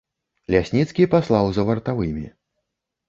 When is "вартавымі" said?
1.71-2.25